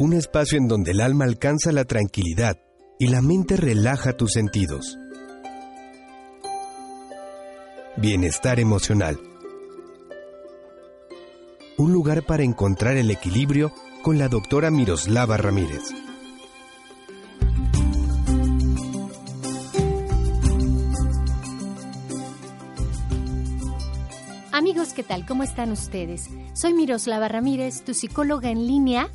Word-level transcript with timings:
un 0.00 0.14
espacio 0.14 0.56
en 0.56 0.66
donde 0.66 0.92
el 0.92 1.02
alma 1.02 1.26
alcanza 1.26 1.72
la 1.72 1.84
tranquilidad 1.84 2.56
y 2.98 3.08
la 3.08 3.20
mente 3.20 3.58
relaja 3.58 4.14
tus 4.14 4.32
sentidos. 4.32 4.96
Bienestar 7.98 8.60
emocional. 8.60 9.20
Un 11.76 11.92
lugar 11.92 12.24
para 12.24 12.44
encontrar 12.44 12.96
el 12.96 13.10
equilibrio 13.10 13.74
con 14.02 14.18
la 14.18 14.28
doctora 14.28 14.70
Miroslava 14.70 15.36
Ramírez. 15.36 15.82
Amigos, 24.50 24.94
¿qué 24.94 25.02
tal? 25.02 25.26
¿Cómo 25.26 25.42
están 25.42 25.72
ustedes? 25.72 26.30
Soy 26.54 26.72
Miroslava 26.72 27.28
Ramírez, 27.28 27.82
tu 27.82 27.92
psicóloga 27.92 28.50
en 28.50 28.66
línea, 28.66 29.10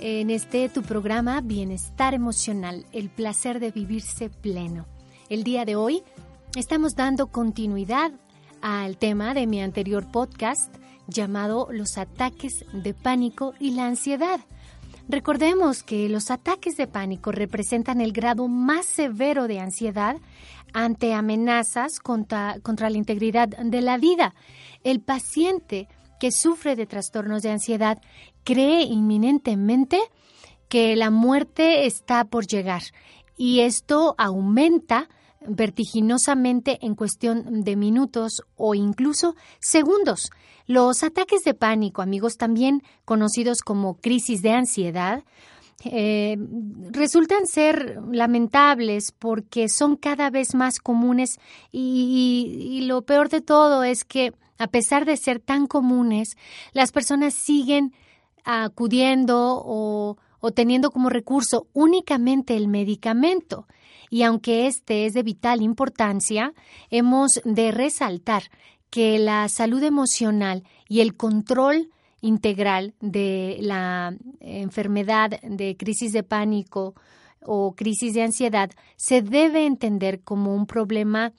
en 0.00 0.30
este 0.30 0.68
tu 0.70 0.82
programa 0.82 1.42
Bienestar 1.42 2.14
Emocional, 2.14 2.86
el 2.92 3.10
placer 3.10 3.60
de 3.60 3.70
vivirse 3.70 4.30
pleno. 4.30 4.86
El 5.28 5.44
día 5.44 5.66
de 5.66 5.76
hoy 5.76 6.02
estamos 6.56 6.94
dando 6.96 7.26
continuidad 7.26 8.10
al 8.62 8.96
tema 8.96 9.34
de 9.34 9.46
mi 9.46 9.60
anterior 9.60 10.10
podcast 10.10 10.74
llamado 11.06 11.68
Los 11.70 11.98
ataques 11.98 12.64
de 12.72 12.94
pánico 12.94 13.52
y 13.60 13.72
la 13.72 13.86
ansiedad. 13.86 14.40
Recordemos 15.08 15.82
que 15.82 16.08
los 16.08 16.30
ataques 16.30 16.78
de 16.78 16.86
pánico 16.86 17.30
representan 17.30 18.00
el 18.00 18.12
grado 18.12 18.48
más 18.48 18.86
severo 18.86 19.48
de 19.48 19.60
ansiedad 19.60 20.16
ante 20.72 21.12
amenazas 21.12 22.00
contra, 22.00 22.58
contra 22.62 22.88
la 22.88 22.96
integridad 22.96 23.48
de 23.48 23.80
la 23.82 23.98
vida. 23.98 24.34
El 24.82 25.00
paciente 25.00 25.88
que 26.20 26.30
sufre 26.30 26.76
de 26.76 26.86
trastornos 26.86 27.42
de 27.42 27.50
ansiedad 27.50 28.00
cree 28.44 28.82
inminentemente 28.82 29.98
que 30.68 30.94
la 30.94 31.10
muerte 31.10 31.86
está 31.86 32.24
por 32.24 32.46
llegar 32.46 32.82
y 33.36 33.60
esto 33.60 34.14
aumenta 34.18 35.08
vertiginosamente 35.40 36.78
en 36.82 36.94
cuestión 36.94 37.62
de 37.62 37.74
minutos 37.74 38.42
o 38.56 38.74
incluso 38.74 39.34
segundos. 39.58 40.30
Los 40.66 41.02
ataques 41.02 41.42
de 41.42 41.54
pánico, 41.54 42.02
amigos, 42.02 42.36
también 42.36 42.82
conocidos 43.04 43.62
como 43.62 43.94
crisis 43.94 44.42
de 44.42 44.52
ansiedad, 44.52 45.24
eh, 45.84 46.36
resultan 46.90 47.46
ser 47.46 47.98
lamentables 48.10 49.12
porque 49.12 49.68
son 49.70 49.96
cada 49.96 50.28
vez 50.28 50.54
más 50.54 50.78
comunes 50.78 51.38
y, 51.72 52.84
lo 52.86 53.02
peor 53.02 53.28
de 53.28 53.40
todo 53.40 53.82
es 53.82 54.04
que 54.04 54.34
a 54.58 54.66
pesar 54.66 55.06
de 55.06 55.16
ser 55.16 55.40
tan 55.40 55.66
comunes, 55.66 56.36
las 56.72 56.92
personas 56.92 57.32
siguen 57.32 57.94
acudiendo 58.44 59.62
o, 59.64 60.18
o 60.40 60.50
teniendo 60.50 60.90
como 60.90 61.08
recurso 61.08 61.66
únicamente 61.72 62.56
el 62.56 62.68
medicamento. 62.68 63.66
Y 64.10 64.22
aunque 64.22 64.66
este 64.66 65.06
es 65.06 65.14
de 65.14 65.22
vital 65.22 65.62
importancia, 65.62 66.52
hemos 66.90 67.40
de 67.44 67.70
resaltar 67.70 68.50
que 68.90 69.18
la 69.18 69.48
salud 69.48 69.82
emocional 69.82 70.64
y 70.88 71.00
el 71.00 71.16
control 71.16 71.88
integral 72.20 72.94
de 73.00 73.58
la 73.60 74.14
enfermedad 74.40 75.40
de 75.42 75.76
crisis 75.76 76.12
de 76.12 76.22
pánico 76.22 76.94
o 77.42 77.74
crisis 77.74 78.14
de 78.14 78.22
ansiedad 78.22 78.70
se 78.96 79.22
debe 79.22 79.66
entender 79.66 80.20
como 80.22 80.54
un 80.54 80.66
problema 80.66 81.32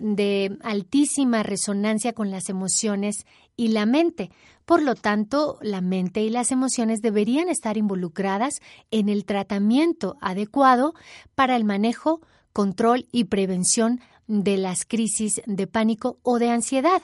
de 0.00 0.58
altísima 0.62 1.42
resonancia 1.42 2.12
con 2.12 2.30
las 2.30 2.48
emociones 2.48 3.26
y 3.56 3.68
la 3.68 3.86
mente. 3.86 4.30
Por 4.64 4.82
lo 4.82 4.94
tanto, 4.94 5.58
la 5.60 5.80
mente 5.80 6.22
y 6.22 6.30
las 6.30 6.50
emociones 6.50 7.00
deberían 7.00 7.48
estar 7.48 7.76
involucradas 7.76 8.60
en 8.90 9.08
el 9.08 9.24
tratamiento 9.24 10.16
adecuado 10.20 10.94
para 11.34 11.54
el 11.54 11.64
manejo, 11.64 12.20
control 12.52 13.06
y 13.12 13.24
prevención 13.24 14.00
de 14.26 14.56
las 14.56 14.84
crisis 14.84 15.42
de 15.46 15.66
pánico 15.66 16.18
o 16.22 16.38
de 16.38 16.50
ansiedad. 16.50 17.02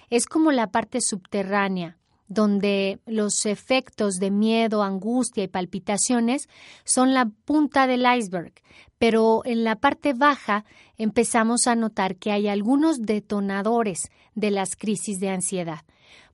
Es 0.09 0.25
como 0.25 0.51
la 0.51 0.71
parte 0.71 0.99
subterránea, 1.01 1.97
donde 2.27 2.99
los 3.05 3.45
efectos 3.45 4.15
de 4.15 4.31
miedo, 4.31 4.83
angustia 4.83 5.43
y 5.43 5.47
palpitaciones 5.47 6.49
son 6.83 7.13
la 7.13 7.29
punta 7.45 7.87
del 7.87 8.05
iceberg, 8.05 8.53
pero 8.97 9.41
en 9.45 9.63
la 9.63 9.75
parte 9.75 10.13
baja 10.13 10.65
empezamos 10.97 11.67
a 11.67 11.75
notar 11.75 12.17
que 12.17 12.31
hay 12.31 12.47
algunos 12.47 13.01
detonadores 13.01 14.09
de 14.35 14.51
las 14.51 14.75
crisis 14.75 15.19
de 15.19 15.29
ansiedad. 15.29 15.81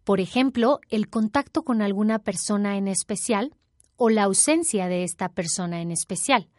Por 0.03 0.19
ejemplo, 0.19 0.79
el 0.89 1.09
contacto 1.09 1.63
con 1.63 1.81
alguna 1.81 2.19
persona 2.19 2.77
en 2.77 2.87
especial 2.87 3.55
o 3.95 4.09
la 4.09 4.23
ausencia 4.23 4.87
de 4.87 5.03
esta 5.03 5.29
persona 5.29 5.81
en 5.81 5.91
especial. 5.91 6.49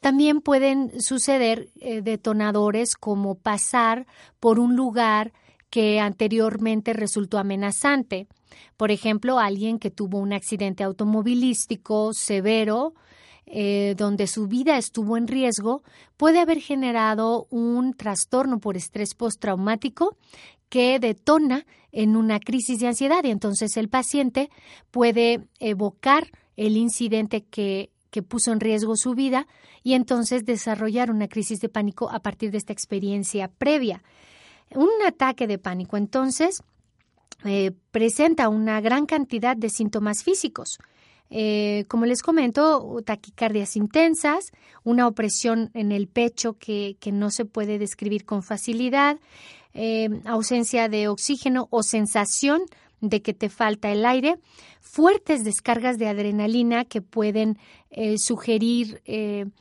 También 0.00 0.40
pueden 0.40 1.00
suceder 1.00 1.70
eh, 1.80 2.02
detonadores 2.02 2.94
como 2.94 3.34
pasar 3.34 4.06
por 4.38 4.60
un 4.60 4.76
lugar 4.76 5.32
que 5.70 5.98
anteriormente 6.00 6.92
resultó 6.92 7.38
amenazante. 7.38 8.28
Por 8.76 8.90
ejemplo, 8.90 9.38
alguien 9.38 9.78
que 9.78 9.90
tuvo 9.90 10.18
un 10.18 10.32
accidente 10.32 10.84
automovilístico 10.84 12.12
severo, 12.12 12.94
eh, 13.46 13.94
donde 13.96 14.26
su 14.26 14.46
vida 14.46 14.76
estuvo 14.76 15.16
en 15.16 15.26
riesgo, 15.26 15.82
puede 16.16 16.38
haber 16.40 16.60
generado 16.60 17.46
un 17.50 17.94
trastorno 17.94 18.58
por 18.60 18.76
estrés 18.76 19.14
postraumático 19.14 20.16
que 20.68 20.98
detona 20.98 21.66
en 21.92 22.16
una 22.16 22.40
crisis 22.40 22.80
de 22.80 22.88
ansiedad 22.88 23.24
y 23.24 23.30
entonces 23.30 23.76
el 23.76 23.88
paciente 23.88 24.50
puede 24.90 25.46
evocar 25.58 26.30
el 26.56 26.76
incidente 26.76 27.42
que, 27.42 27.90
que 28.10 28.22
puso 28.22 28.52
en 28.52 28.60
riesgo 28.60 28.96
su 28.96 29.14
vida 29.14 29.46
y 29.82 29.94
entonces 29.94 30.44
desarrollar 30.44 31.10
una 31.10 31.28
crisis 31.28 31.60
de 31.60 31.68
pánico 31.68 32.10
a 32.10 32.20
partir 32.20 32.50
de 32.50 32.58
esta 32.58 32.72
experiencia 32.72 33.48
previa. 33.48 34.02
Un 34.74 34.90
ataque 35.06 35.46
de 35.46 35.58
pánico 35.58 35.96
entonces 35.96 36.62
eh, 37.44 37.70
presenta 37.92 38.48
una 38.48 38.80
gran 38.80 39.06
cantidad 39.06 39.56
de 39.56 39.70
síntomas 39.70 40.24
físicos. 40.24 40.78
Eh, 41.30 41.84
como 41.88 42.06
les 42.06 42.22
comento, 42.22 43.00
taquicardias 43.04 43.76
intensas, 43.76 44.50
una 44.82 45.06
opresión 45.06 45.70
en 45.74 45.92
el 45.92 46.08
pecho 46.08 46.54
que, 46.58 46.96
no 47.12 47.30
se 47.30 47.44
puede 47.44 47.78
describir 47.78 48.24
con 48.24 48.42
facilidad, 48.42 49.20
eh, 49.74 50.08
ausencia 50.24 50.88
de 50.88 51.06
oxígeno 51.06 51.68
o 51.70 51.82
sensación 51.82 52.62
de 53.00 53.22
que 53.22 53.34
te 53.34 53.50
falta 53.50 53.92
el 53.92 54.04
aire, 54.04 54.40
fuertes 54.80 55.44
descargas 55.44 55.98
de 55.98 56.08
adrenalina 56.08 56.84
que 56.84 57.02
pueden 57.02 57.58
sugerir 58.16 59.00
el 59.04 59.52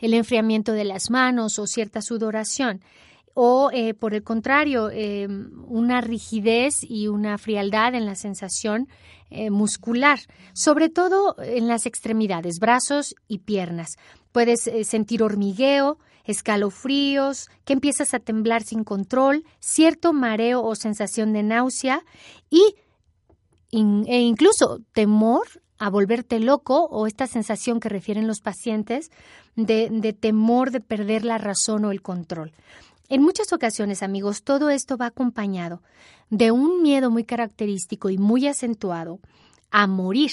enfriamiento 0.00 0.72
de 0.72 0.84
las 0.84 1.10
manos 1.10 1.58
o 1.58 1.66
cierta 1.66 2.00
sudoración 2.00 2.80
o 3.34 3.70
eh, 3.72 3.94
por 3.94 4.14
el 4.14 4.22
contrario, 4.22 4.90
eh, 4.90 5.28
una 5.66 6.00
rigidez 6.00 6.76
y 6.82 7.08
una 7.08 7.38
frialdad 7.38 7.94
en 7.94 8.06
la 8.06 8.14
sensación 8.14 8.88
eh, 9.30 9.50
muscular, 9.50 10.18
sobre 10.54 10.88
todo 10.88 11.36
en 11.38 11.68
las 11.68 11.86
extremidades, 11.86 12.58
brazos 12.58 13.14
y 13.28 13.38
piernas. 13.38 13.96
Puedes 14.32 14.70
sentir 14.82 15.22
hormigueo, 15.22 15.98
escalofríos, 16.24 17.48
que 17.64 17.72
empiezas 17.72 18.12
a 18.14 18.18
temblar 18.18 18.62
sin 18.62 18.84
control, 18.84 19.44
cierto 19.60 20.12
mareo 20.12 20.62
o 20.62 20.74
sensación 20.74 21.32
de 21.32 21.42
náusea 21.42 22.04
y 22.50 22.74
e 23.70 24.20
incluso 24.20 24.80
temor 24.92 25.46
a 25.78 25.90
volverte 25.90 26.40
loco 26.40 26.84
o 26.90 27.06
esta 27.06 27.26
sensación 27.26 27.80
que 27.80 27.88
refieren 27.88 28.26
los 28.26 28.40
pacientes 28.40 29.10
de, 29.56 29.88
de 29.90 30.12
temor 30.12 30.70
de 30.70 30.80
perder 30.80 31.24
la 31.24 31.38
razón 31.38 31.84
o 31.84 31.92
el 31.92 32.02
control. 32.02 32.52
En 33.10 33.22
muchas 33.22 33.54
ocasiones, 33.54 34.02
amigos, 34.02 34.42
todo 34.42 34.68
esto 34.68 34.98
va 34.98 35.06
acompañado 35.06 35.82
de 36.28 36.50
un 36.50 36.82
miedo 36.82 37.10
muy 37.10 37.24
característico 37.24 38.10
y 38.10 38.18
muy 38.18 38.46
acentuado 38.46 39.18
a 39.70 39.86
morir. 39.86 40.32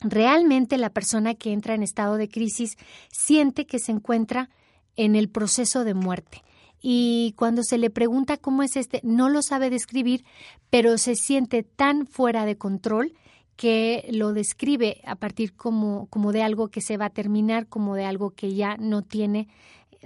Realmente 0.00 0.78
la 0.78 0.90
persona 0.90 1.34
que 1.34 1.52
entra 1.52 1.74
en 1.74 1.82
estado 1.82 2.16
de 2.16 2.28
crisis 2.28 2.76
siente 3.10 3.66
que 3.66 3.80
se 3.80 3.90
encuentra 3.90 4.50
en 4.94 5.16
el 5.16 5.28
proceso 5.28 5.82
de 5.82 5.94
muerte. 5.94 6.44
Y 6.80 7.34
cuando 7.36 7.64
se 7.64 7.76
le 7.76 7.90
pregunta 7.90 8.36
cómo 8.36 8.62
es 8.62 8.76
este, 8.76 9.00
no 9.02 9.28
lo 9.28 9.42
sabe 9.42 9.68
describir, 9.68 10.24
pero 10.70 10.96
se 10.96 11.16
siente 11.16 11.64
tan 11.64 12.06
fuera 12.06 12.44
de 12.44 12.56
control 12.56 13.14
que 13.56 14.08
lo 14.12 14.32
describe 14.32 15.02
a 15.04 15.16
partir 15.16 15.54
como, 15.54 16.06
como 16.06 16.30
de 16.32 16.44
algo 16.44 16.68
que 16.68 16.80
se 16.80 16.96
va 16.96 17.06
a 17.06 17.10
terminar, 17.10 17.66
como 17.66 17.96
de 17.96 18.06
algo 18.06 18.30
que 18.30 18.54
ya 18.54 18.76
no 18.78 19.02
tiene 19.02 19.48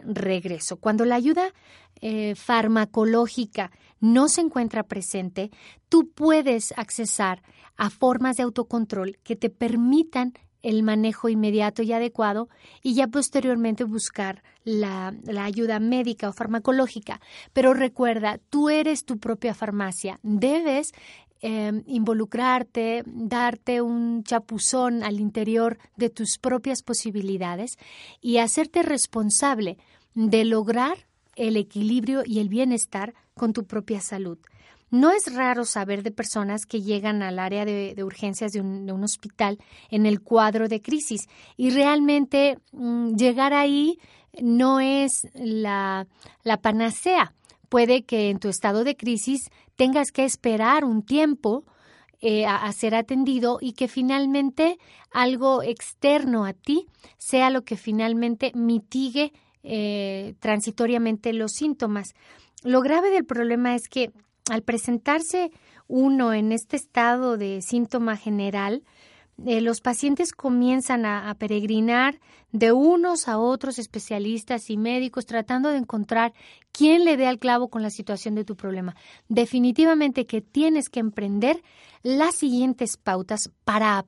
regreso. 0.02 0.76
Cuando 0.76 1.04
la 1.04 1.14
ayuda 1.14 1.52
eh, 2.00 2.34
farmacológica 2.34 3.70
no 4.00 4.28
se 4.28 4.40
encuentra 4.40 4.82
presente, 4.82 5.50
tú 5.88 6.10
puedes 6.10 6.72
accesar 6.76 7.42
a 7.76 7.90
formas 7.90 8.36
de 8.36 8.44
autocontrol 8.44 9.18
que 9.22 9.36
te 9.36 9.50
permitan 9.50 10.34
el 10.64 10.82
manejo 10.82 11.28
inmediato 11.28 11.82
y 11.82 11.92
adecuado 11.92 12.48
y 12.82 12.94
ya 12.94 13.06
posteriormente 13.06 13.84
buscar 13.84 14.42
la, 14.64 15.14
ayuda 15.38 15.78
médica 15.78 16.28
o 16.30 16.32
farmacológica. 16.32 17.20
Pero 17.52 17.74
recuerda, 17.74 18.38
tú 18.48 18.70
eres 18.70 19.04
tu 19.04 19.18
propia 19.18 19.52
farmacia. 19.52 20.18
Debes 20.22 20.92
em, 21.40 21.82
involucrarte, 21.86 23.02
darte 23.06 23.80
un 23.82 24.24
chapuzón 24.24 25.02
al 25.02 25.20
interior 25.20 25.78
de 25.96 26.10
tus 26.10 26.38
propias 26.38 26.82
posibilidades 26.82 27.78
y 28.20 28.38
hacerte 28.38 28.82
responsable 28.82 29.78
de 30.14 30.44
lograr 30.44 31.06
el 31.36 31.56
equilibrio 31.56 32.22
y 32.24 32.38
el 32.38 32.48
bienestar 32.48 33.14
con 33.34 33.52
tu 33.52 33.64
propia 33.64 34.00
salud. 34.00 34.38
No 34.90 35.10
es 35.10 35.34
raro 35.34 35.64
saber 35.64 36.04
de 36.04 36.12
personas 36.12 36.66
que 36.66 36.80
llegan 36.80 37.22
al 37.22 37.40
área 37.40 37.64
de, 37.64 37.96
urgencias 38.04 38.52
de 38.52 38.60
un, 38.60 38.88
hospital 39.02 39.58
en 39.90 40.06
el 40.06 40.20
cuadro 40.20 40.68
de 40.68 40.80
crisis 40.80 41.28
y 41.56 41.70
realmente 41.70 42.58
mm, 42.70 43.16
llegar 43.16 43.54
ahí 43.54 43.98
no 44.40 44.78
es 44.78 45.26
la, 45.34 46.06
panacea. 46.62 47.34
Puede 47.68 48.04
que 48.04 48.30
en 48.30 48.38
tu 48.38 48.48
estado 48.48 48.84
de 48.84 48.96
crisis 48.96 49.50
tengas 49.76 50.10
que 50.10 50.24
esperar 50.24 50.84
un 50.84 51.02
tiempo 51.02 51.64
eh, 52.20 52.46
a, 52.46 52.72
ser 52.72 52.94
atendido 52.94 53.58
y 53.60 53.72
que 53.72 53.86
finalmente 53.86 54.78
algo 55.10 55.62
externo 55.62 56.46
a 56.46 56.54
ti 56.54 56.86
sea 57.18 57.50
lo 57.50 57.64
que 57.64 57.76
finalmente 57.76 58.50
mitigue 58.54 59.32
eh, 59.62 60.34
transitoriamente 60.40 61.34
los 61.34 61.52
síntomas. 61.52 62.14
Lo 62.62 62.80
grave 62.80 63.10
del 63.10 63.26
problema 63.26 63.74
es 63.74 63.88
que 63.88 64.10
al 64.50 64.62
presentarse 64.62 65.50
uno 65.86 66.32
en 66.32 66.52
este 66.52 66.76
estado 66.76 67.36
de 67.36 67.60
síntoma 67.60 68.16
general, 68.16 68.84
eh, 69.44 69.60
los 69.60 69.80
pacientes 69.80 70.32
comienzan 70.32 71.04
a, 71.06 71.34
peregrinar 71.38 72.20
de 72.52 72.70
unos 72.70 73.26
a 73.26 73.38
otros 73.38 73.78
especialistas 73.78 74.70
y 74.70 74.76
médicos 74.76 75.26
tratando 75.26 75.70
de 75.70 75.78
encontrar 75.78 76.32
quién 76.70 77.04
le 77.04 77.16
dé 77.16 77.26
al 77.26 77.40
clavo 77.40 77.68
con 77.68 77.82
la 77.82 77.90
situación 77.90 78.36
de 78.36 78.44
tu 78.44 78.56
problema. 78.56 78.94
Definitivamente 79.28 80.26
que 80.26 80.40
tienes 80.40 80.88
que 80.88 81.00
emprender 81.00 81.62
las 82.02 82.36
siguientes 82.36 82.96
pautas 82.96 83.50
para, 83.64 84.06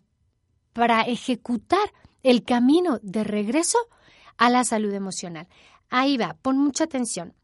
para 0.73 1.02
ejecutar 1.02 1.93
el 2.22 2.44
camino 2.44 3.00
de 3.02 3.25
regreso 3.25 3.79
a 4.37 4.49
la 4.49 4.64
salud 4.64 4.93
emocional. 4.93 5.49
Ahí 5.90 6.17
va, 6.17 6.37
pon 6.40 6.58
mucha 6.58 6.84
atención. 6.84 7.34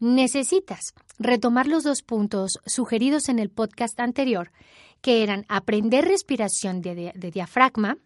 Necesitas 0.00 0.94
retomar 1.18 1.66
los 1.66 1.82
dos 1.82 2.02
puntos 2.02 2.58
sugeridos 2.66 3.28
en 3.28 3.38
el 3.38 3.50
podcast 3.50 3.98
anterior, 4.00 4.52
que 5.00 5.22
eran 5.22 5.44
aprender 5.48 6.04
respiración 6.04 6.80
de, 6.80 7.12
diafragma 7.32 7.98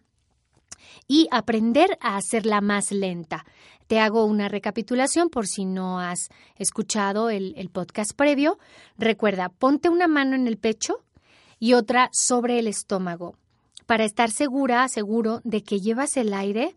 y 1.07 1.27
aprender 1.31 1.97
a 2.01 2.17
hacerla 2.17 2.61
más 2.61 2.91
lenta. 2.91 3.45
Te 3.87 3.99
hago 3.99 4.25
una 4.25 4.47
recapitulación 4.47 5.29
por 5.29 5.47
si 5.47 5.65
no 5.65 5.99
has 5.99 6.29
escuchado 6.55 7.29
el, 7.29 7.53
el 7.57 7.69
podcast 7.69 8.13
previo. 8.13 8.57
Recuerda, 8.97 9.49
ponte 9.49 9.89
una 9.89 10.07
mano 10.07 10.35
en 10.35 10.47
el 10.47 10.57
pecho 10.57 11.03
y 11.59 11.73
otra 11.73 12.09
sobre 12.11 12.59
el 12.59 12.67
estómago 12.67 13.35
para 13.85 14.05
estar 14.05 14.31
segura, 14.31 14.87
seguro 14.87 15.41
de 15.43 15.63
que 15.63 15.79
llevas 15.79 16.15
el 16.17 16.33
aire 16.33 16.73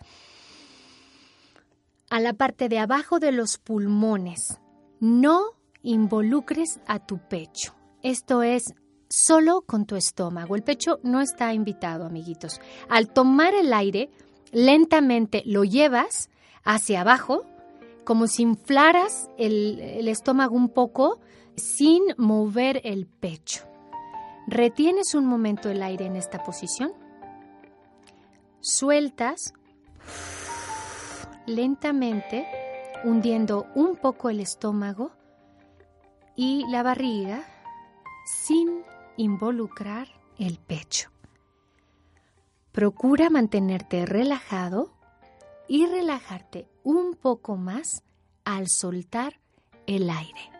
a 2.10 2.20
la 2.20 2.32
parte 2.32 2.68
de 2.68 2.78
abajo 2.78 3.18
de 3.18 3.32
los 3.32 3.58
pulmones 3.58 4.58
no 5.00 5.52
involucres 5.82 6.80
a 6.86 6.98
tu 6.98 7.18
pecho. 7.18 7.74
Esto 8.02 8.42
es 8.42 8.74
solo 9.08 9.62
con 9.62 9.86
tu 9.86 9.96
estómago. 9.96 10.56
El 10.56 10.62
pecho 10.62 11.00
no 11.02 11.20
está 11.20 11.52
invitado, 11.52 12.06
amiguitos. 12.06 12.60
Al 12.88 13.08
tomar 13.08 13.54
el 13.54 13.72
aire, 13.72 14.10
lentamente 14.52 15.42
lo 15.46 15.64
llevas 15.64 16.30
hacia 16.64 17.02
abajo, 17.02 17.44
como 18.04 18.26
si 18.26 18.42
inflaras 18.42 19.28
el, 19.38 19.80
el 19.80 20.08
estómago 20.08 20.54
un 20.54 20.68
poco, 20.68 21.20
sin 21.56 22.02
mover 22.16 22.80
el 22.84 23.06
pecho. 23.06 23.64
Retienes 24.46 25.14
un 25.14 25.26
momento 25.26 25.70
el 25.70 25.82
aire 25.82 26.06
en 26.06 26.16
esta 26.16 26.42
posición. 26.44 26.92
Sueltas 28.60 29.52
lentamente 31.46 32.46
hundiendo 33.04 33.66
un 33.74 33.96
poco 33.96 34.30
el 34.30 34.40
estómago 34.40 35.12
y 36.34 36.64
la 36.68 36.82
barriga 36.82 37.44
sin 38.26 38.75
involucrar 39.16 40.08
el 40.38 40.58
pecho. 40.58 41.10
Procura 42.72 43.30
mantenerte 43.30 44.06
relajado 44.06 44.92
y 45.68 45.86
relajarte 45.86 46.68
un 46.84 47.14
poco 47.14 47.56
más 47.56 48.02
al 48.44 48.68
soltar 48.68 49.40
el 49.86 50.10
aire. 50.10 50.50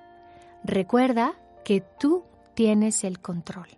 Recuerda 0.64 1.34
que 1.64 1.80
tú 1.80 2.24
tienes 2.54 3.04
el 3.04 3.20
control. 3.20 3.68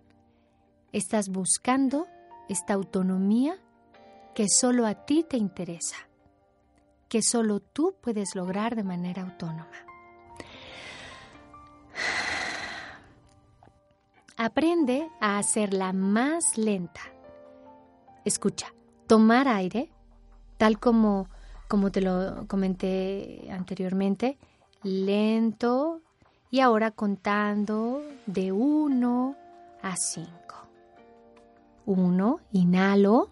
Estás 0.91 1.29
buscando 1.29 2.07
esta 2.47 2.73
autonomía 2.73 3.59
que 4.33 4.47
solo 4.49 4.87
a 4.87 5.05
ti 5.05 5.23
te 5.27 5.37
interesa 5.37 6.09
que 7.09 7.23
solo 7.23 7.59
tú 7.59 7.95
puedes 7.99 8.35
lograr 8.35 8.75
de 8.75 8.83
manera 8.83 9.23
autónoma. 9.23 9.88
Aprende 14.41 15.11
a 15.19 15.37
hacerla 15.37 15.91
más 15.91 16.57
lenta. 16.57 17.01
Escucha, 18.23 18.73
tomar 19.05 19.49
aire, 19.49 19.91
tal 20.57 20.79
como, 20.79 21.27
como 21.67 21.91
te 21.91 21.99
lo 21.99 22.47
comenté 22.47 23.49
anteriormente, 23.51 24.37
lento 24.81 25.99
y 26.49 26.61
ahora 26.61 26.91
contando 26.91 28.01
de 28.27 28.53
1 28.53 29.35
a 29.81 29.95
5. 29.97 30.31
1, 31.85 32.39
inhalo. 32.53 33.27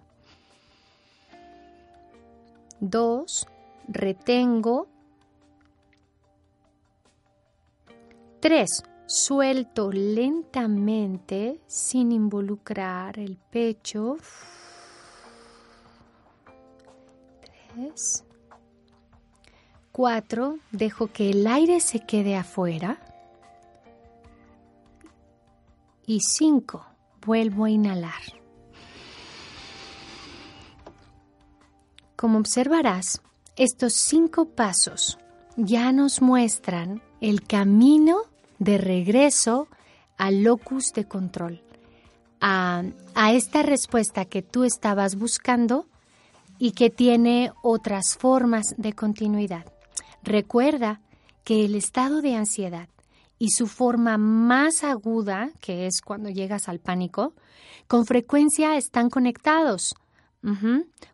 2, 2.82 3.48
retengo. 3.88 4.88
3. 8.42 8.84
Suelto 9.10 9.90
lentamente 9.90 11.62
sin 11.66 12.12
involucrar 12.12 13.18
el 13.18 13.38
pecho. 13.38 14.18
3. 17.74 18.26
4. 19.94 20.60
Dejo 20.72 21.08
que 21.08 21.30
el 21.30 21.48
aire 21.48 21.80
se 21.80 22.02
quede 22.02 22.36
afuera. 22.36 23.00
Y 26.06 26.20
5. 26.20 26.86
Vuelvo 27.26 27.64
a 27.64 27.70
inhalar. 27.70 28.22
Como 32.18 32.40
observarás, 32.40 33.22
estos 33.56 33.94
cinco 33.94 34.50
pasos 34.50 35.18
ya 35.56 35.94
nos 35.94 36.22
muestran 36.22 37.02
el 37.22 37.44
camino 37.48 38.27
de 38.60 38.78
regreso 38.78 39.68
al 40.18 40.44
locus 40.44 40.94
de 40.94 41.06
control, 41.06 41.62
a, 42.42 42.84
esta 43.32 43.64
respuesta 43.64 44.26
que 44.26 44.42
tú 44.42 44.64
estabas 44.64 45.16
buscando 45.16 45.86
y 46.60 46.72
que 46.72 46.90
tiene 46.90 47.52
otras 47.62 48.18
formas 48.18 48.76
de 48.78 48.94
continuidad. 48.94 49.66
Recuerda 50.24 51.02
que 51.44 51.66
el 51.66 51.76
estado 51.76 52.22
de 52.22 52.36
ansiedad 52.36 52.90
y 53.40 53.52
su 53.52 53.68
forma 53.68 54.18
más 54.18 54.84
aguda, 54.84 55.52
que 55.62 55.86
es 55.86 56.02
cuando 56.02 56.30
llegas 56.30 56.68
al 56.68 56.80
pánico, 56.80 57.34
con 57.88 58.06
frecuencia 58.06 58.76
están 58.78 59.10
conectados. 59.10 59.96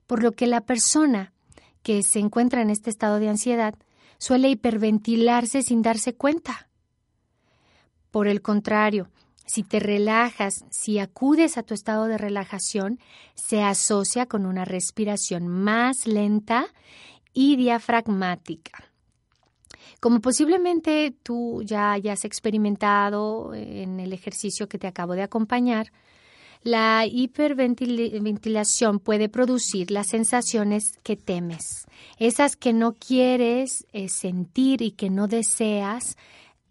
Por 0.06 0.22
lo 0.22 0.32
que 0.34 0.48
la 0.48 0.62
persona 0.62 1.34
que 1.82 2.04
se 2.04 2.20
encuentra 2.20 2.62
en 2.62 2.70
este 2.70 2.90
estado 2.90 3.20
de 3.20 3.30
ansiedad 3.30 3.74
suele 4.18 4.50
hiperventilarse 4.50 5.64
sin 5.64 5.82
darse 5.82 6.14
cuenta. 6.14 6.70
Por 8.14 8.28
el 8.28 8.44
contrario, 8.44 9.10
si 9.48 9.64
te 9.64 9.80
relajas, 9.80 10.66
si 10.70 11.00
acudes 11.00 11.58
a 11.58 11.64
tu 11.64 11.74
estado 11.74 12.06
de 12.06 12.20
relajación, 12.20 13.00
se 13.34 13.64
asocia 13.64 14.28
con 14.28 14.46
una 14.46 14.66
respiración 14.66 15.48
más 15.48 16.06
lenta 16.06 16.68
y 17.34 17.56
diafragmática. 17.56 18.92
Como 20.00 20.22
posiblemente 20.22 21.16
tú 21.24 21.64
ya 21.64 21.92
hayas 21.92 22.24
experimentado 22.24 23.56
en 23.56 24.00
el 24.00 24.14
ejercicio 24.14 24.70
que 24.70 24.78
te 24.78 24.86
acabo 24.86 25.14
de 25.14 25.24
acompañar, 25.24 25.92
la 26.62 27.08
hiperventilación 27.08 29.00
puede 29.00 29.28
producir 29.28 29.90
las 29.90 30.10
sensaciones 30.10 31.00
que 31.02 31.16
temes, 31.16 31.88
esas 32.20 32.58
que 32.58 32.74
no 32.74 32.94
quieres 32.94 33.88
eh, 33.92 34.08
sentir 34.08 34.84
y 34.84 34.92
que 34.92 35.10
no 35.10 35.28
deseas 35.28 36.16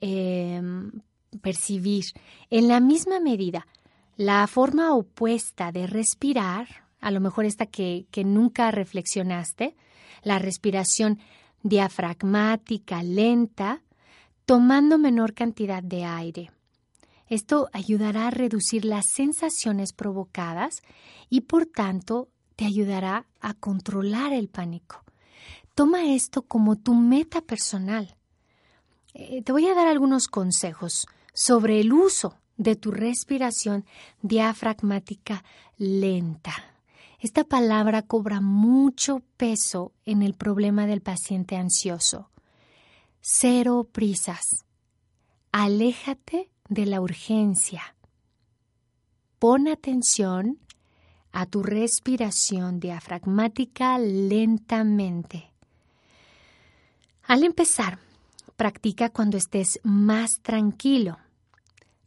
em, 0.00 0.92
percibir. 1.40 2.04
En 2.50 2.68
la 2.68 2.80
misma 2.80 3.20
medida, 3.20 3.66
la 4.16 4.46
forma 4.46 4.94
opuesta 4.94 5.72
de 5.72 5.86
respirar, 5.86 6.68
a 7.00 7.10
lo 7.10 7.20
mejor 7.20 7.44
esta 7.44 7.66
que, 7.66 8.06
que 8.10 8.24
nunca 8.24 8.70
reflexionaste, 8.70 9.76
la 10.22 10.38
respiración 10.38 11.18
diafragmática, 11.62 13.02
lenta, 13.02 13.82
tomando 14.44 14.98
menor 14.98 15.34
cantidad 15.34 15.82
de 15.82 16.04
aire. 16.04 16.50
Esto 17.28 17.68
ayudará 17.72 18.28
a 18.28 18.30
reducir 18.30 18.84
las 18.84 19.06
sensaciones 19.14 19.92
provocadas 19.92 20.82
y 21.30 21.42
por 21.42 21.66
tanto 21.66 22.28
te 22.56 22.66
ayudará 22.66 23.26
a 23.40 23.54
controlar 23.54 24.32
el 24.32 24.48
pánico. 24.48 25.02
Toma 25.74 26.12
esto 26.12 26.42
como 26.42 26.76
tu 26.76 26.94
meta 26.94 27.40
personal. 27.40 28.16
Eh, 29.14 29.42
te 29.42 29.52
voy 29.52 29.66
a 29.66 29.74
dar 29.74 29.88
algunos 29.88 30.28
consejos 30.28 31.06
sobre 31.32 31.80
el 31.80 31.92
uso 31.92 32.38
de 32.56 32.76
tu 32.76 32.90
respiración 32.90 33.84
diafragmática 34.22 35.44
lenta. 35.78 36.52
Esta 37.18 37.44
palabra 37.44 38.02
cobra 38.02 38.40
mucho 38.40 39.22
peso 39.36 39.92
en 40.04 40.22
el 40.22 40.34
problema 40.34 40.86
del 40.86 41.02
paciente 41.02 41.56
ansioso. 41.56 42.30
Cero 43.20 43.88
prisas. 43.90 44.64
Aléjate 45.52 46.50
de 46.68 46.86
la 46.86 47.00
urgencia. 47.00 47.94
Pon 49.38 49.68
atención 49.68 50.58
a 51.30 51.46
tu 51.46 51.62
respiración 51.62 52.80
diafragmática 52.80 53.98
lentamente. 53.98 55.52
Al 57.24 57.44
empezar, 57.44 57.98
practica 58.62 59.08
cuando 59.08 59.38
estés 59.38 59.80
más 59.82 60.40
tranquilo. 60.40 61.18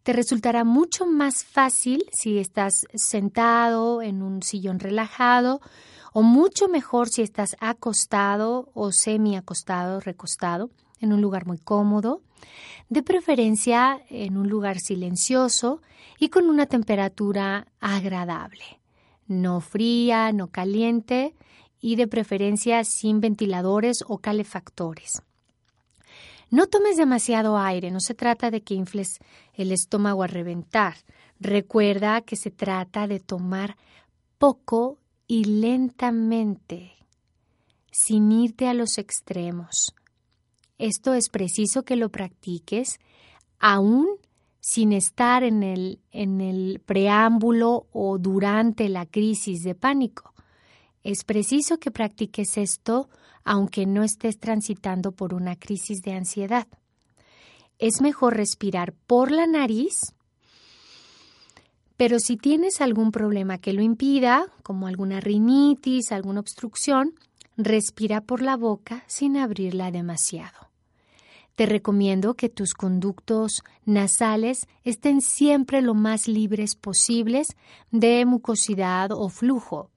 Te 0.03 0.13
resultará 0.13 0.63
mucho 0.63 1.05
más 1.05 1.43
fácil 1.43 2.05
si 2.13 2.37
estás 2.37 2.85
sentado 2.93 4.01
en 4.01 4.23
un 4.23 4.41
sillón 4.41 4.79
relajado 4.79 5.59
o 6.13 6.21
mucho 6.21 6.69
mejor 6.69 7.09
si 7.09 7.23
estás 7.23 7.57
acostado 7.59 8.69
o 8.73 8.93
semi 8.93 9.35
acostado, 9.35 9.99
recostado, 9.99 10.69
en 11.01 11.11
un 11.11 11.19
lugar 11.19 11.45
muy 11.45 11.57
cómodo, 11.57 12.21
de 12.87 13.03
preferencia 13.03 13.99
en 14.09 14.37
un 14.37 14.47
lugar 14.47 14.79
silencioso 14.79 15.81
y 16.19 16.29
con 16.29 16.49
una 16.49 16.67
temperatura 16.67 17.67
agradable, 17.81 18.79
no 19.27 19.59
fría, 19.59 20.31
no 20.31 20.47
caliente 20.47 21.35
y 21.81 21.97
de 21.97 22.07
preferencia 22.07 22.85
sin 22.85 23.19
ventiladores 23.19 24.05
o 24.07 24.19
calefactores. 24.19 25.21
No 26.49 26.67
tomes 26.67 26.97
demasiado 26.97 27.57
aire, 27.57 27.91
no 27.91 27.99
se 27.99 28.13
trata 28.13 28.51
de 28.51 28.61
que 28.61 28.75
infles 28.75 29.19
el 29.53 29.71
estómago 29.71 30.23
a 30.23 30.27
reventar. 30.27 30.95
Recuerda 31.39 32.21
que 32.21 32.35
se 32.35 32.51
trata 32.51 33.07
de 33.07 33.19
tomar 33.19 33.77
poco 34.37 34.99
y 35.27 35.45
lentamente, 35.45 36.93
sin 37.91 38.31
irte 38.31 38.67
a 38.67 38.73
los 38.73 38.97
extremos. 38.97 39.93
Esto 40.77 41.13
es 41.13 41.29
preciso 41.29 41.83
que 41.83 41.95
lo 41.95 42.09
practiques 42.09 42.99
aún 43.59 44.07
sin 44.59 44.93
estar 44.93 45.43
en 45.43 45.63
el, 45.63 45.99
en 46.11 46.41
el 46.41 46.81
preámbulo 46.85 47.87
o 47.91 48.17
durante 48.17 48.89
la 48.89 49.05
crisis 49.05 49.63
de 49.63 49.75
pánico. 49.75 50.33
Es 51.03 51.23
preciso 51.23 51.77
que 51.77 51.91
practiques 51.91 52.57
esto 52.57 53.09
aunque 53.45 53.85
no 53.85 54.03
estés 54.03 54.39
transitando 54.39 55.13
por 55.13 55.33
una 55.33 55.55
crisis 55.55 56.01
de 56.01 56.13
ansiedad. 56.13 56.67
Es 57.79 58.01
mejor 58.01 58.35
respirar 58.35 58.93
por 59.07 59.31
la 59.31 59.47
nariz, 59.47 60.13
pero 61.95 62.19
si 62.19 62.35
tienes 62.35 62.81
algún 62.81 63.11
problema 63.11 63.57
que 63.59 63.71
lo 63.71 63.81
impida, 63.81 64.47
como 64.63 64.87
alguna 64.87 65.21
rinitis, 65.21 66.11
alguna 66.11 66.41
obstrucción, 66.41 67.13
respira 67.55 68.19
por 68.21 68.41
la 68.41 68.57
boca 68.57 69.03
sin 69.07 69.37
abrirla 69.37 69.91
demasiado. 69.91 70.65
Te 71.55 71.65
recomiendo 71.65 72.33
que 72.33 72.49
tus 72.49 72.73
conductos 72.73 73.63
nasales 73.85 74.67
estén 74.83 75.21
siempre 75.21 75.81
lo 75.81 75.93
más 75.93 76.27
libres 76.27 76.75
posibles 76.75 77.55
de 77.91 78.25
mucosidad 78.25 79.11
o 79.13 79.29
flujo. 79.29 79.89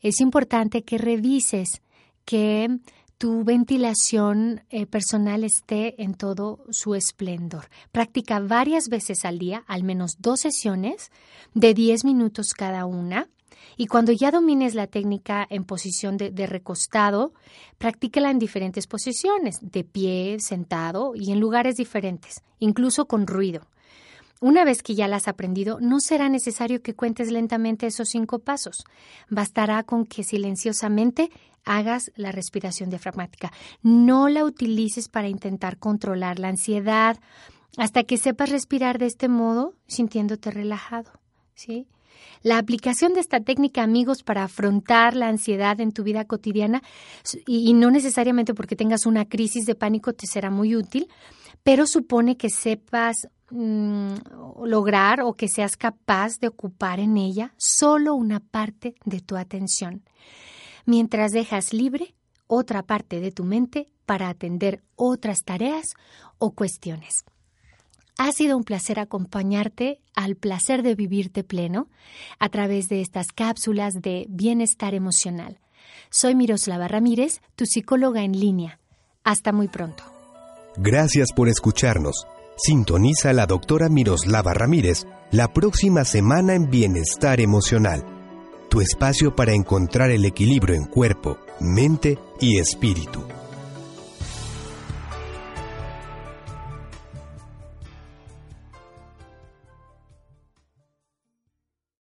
Es 0.00 0.20
importante 0.20 0.82
que 0.82 0.96
revises 0.96 1.82
que 2.24 2.78
tu 3.18 3.44
ventilación 3.44 4.62
eh, 4.70 4.86
personal 4.86 5.44
esté 5.44 6.02
en 6.02 6.14
todo 6.14 6.64
su 6.70 6.94
esplendor. 6.94 7.68
Practica 7.92 8.40
varias 8.40 8.88
veces 8.88 9.24
al 9.24 9.38
día, 9.38 9.64
al 9.66 9.82
menos 9.82 10.16
dos 10.18 10.40
sesiones 10.40 11.10
de 11.54 11.74
10 11.74 12.04
minutos 12.04 12.52
cada 12.54 12.86
una. 12.86 13.28
Y 13.76 13.86
cuando 13.86 14.12
ya 14.12 14.30
domines 14.30 14.74
la 14.74 14.86
técnica 14.86 15.46
en 15.48 15.64
posición 15.64 16.16
de, 16.16 16.30
de, 16.30 16.46
recostado, 16.46 17.32
practícala 17.78 18.30
en 18.30 18.38
diferentes 18.38 18.86
posiciones, 18.86 19.58
de 19.62 19.84
pie, 19.84 20.36
sentado 20.38 21.14
y 21.14 21.32
en 21.32 21.40
lugares 21.40 21.76
diferentes, 21.76 22.42
incluso 22.58 23.06
con 23.06 23.26
ruido. 23.26 23.66
Una 24.40 24.64
vez 24.64 24.82
que 24.82 24.94
ya 24.94 25.08
la 25.08 25.16
has 25.16 25.28
aprendido, 25.28 25.78
no 25.80 26.00
será 26.00 26.28
necesario 26.28 26.82
que 26.82 26.94
cuentes 26.94 27.30
lentamente 27.30 27.86
esos 27.86 28.08
cinco 28.08 28.40
pasos. 28.40 28.84
Bastará 29.30 29.82
con 29.84 30.04
que 30.04 30.24
silenciosamente 30.24 31.30
hagas 31.64 32.12
la 32.16 32.32
respiración 32.32 32.90
diafragmática. 32.90 33.52
No 33.82 34.28
la 34.28 34.44
utilices 34.44 35.08
para 35.08 35.28
intentar 35.28 35.78
controlar 35.78 36.38
la 36.38 36.48
ansiedad 36.48 37.18
hasta 37.76 38.04
que 38.04 38.18
sepas 38.18 38.50
respirar 38.50 38.98
de 38.98 39.06
este 39.06 39.28
modo 39.28 39.74
sintiéndote 39.86 40.50
relajado. 40.50 41.10
¿sí? 41.54 41.86
La 42.42 42.58
aplicación 42.58 43.14
de 43.14 43.20
esta 43.20 43.40
técnica, 43.40 43.82
amigos, 43.82 44.22
para 44.22 44.44
afrontar 44.44 45.16
la 45.16 45.28
ansiedad 45.28 45.80
en 45.80 45.92
tu 45.92 46.02
vida 46.02 46.24
cotidiana, 46.24 46.82
y, 47.46 47.72
no 47.72 47.90
necesariamente 47.90 48.54
porque 48.54 48.76
tengas 48.76 49.06
una 49.06 49.24
crisis 49.24 49.66
de 49.66 49.74
pánico 49.74 50.12
te 50.12 50.26
será 50.26 50.50
muy 50.50 50.76
útil, 50.76 51.08
pero 51.62 51.86
supone 51.86 52.36
que 52.36 52.50
sepas 52.50 53.28
mm, 53.50 54.14
lograr 54.64 55.20
o 55.22 55.34
que 55.34 55.48
seas 55.48 55.76
capaz 55.76 56.38
de 56.40 56.48
ocupar 56.48 57.00
en 57.00 57.16
ella 57.16 57.54
solo 57.56 58.14
una 58.14 58.40
parte 58.40 58.94
de 59.04 59.20
tu 59.20 59.36
atención 59.36 60.02
mientras 60.86 61.32
dejas 61.32 61.72
libre 61.72 62.14
otra 62.46 62.82
parte 62.82 63.20
de 63.20 63.30
tu 63.30 63.44
mente 63.44 63.88
para 64.06 64.28
atender 64.28 64.82
otras 64.96 65.44
tareas 65.44 65.94
o 66.38 66.52
cuestiones. 66.52 67.24
Ha 68.16 68.30
sido 68.32 68.56
un 68.56 68.64
placer 68.64 69.00
acompañarte 69.00 70.00
al 70.14 70.36
placer 70.36 70.82
de 70.82 70.94
vivirte 70.94 71.42
pleno 71.42 71.88
a 72.38 72.48
través 72.48 72.88
de 72.88 73.00
estas 73.00 73.28
cápsulas 73.28 73.94
de 73.94 74.26
bienestar 74.28 74.94
emocional. 74.94 75.58
Soy 76.10 76.36
Miroslava 76.36 76.86
Ramírez, 76.86 77.40
tu 77.56 77.66
psicóloga 77.66 78.22
en 78.22 78.38
línea. 78.38 78.78
Hasta 79.24 79.52
muy 79.52 79.68
pronto. 79.68 80.04
Gracias 80.76 81.32
por 81.34 81.48
escucharnos. 81.48 82.26
Sintoniza 82.56 83.30
a 83.30 83.32
la 83.32 83.46
doctora 83.46 83.88
Miroslava 83.88 84.54
Ramírez 84.54 85.06
la 85.30 85.52
próxima 85.52 86.04
semana 86.04 86.54
en 86.54 86.70
Bienestar 86.70 87.40
Emocional 87.40 88.04
tu 88.74 88.80
espacio 88.80 89.36
para 89.36 89.52
encontrar 89.52 90.10
el 90.10 90.24
equilibrio 90.24 90.74
en 90.74 90.86
cuerpo, 90.86 91.38
mente 91.60 92.18
y 92.40 92.58
espíritu. 92.58 93.24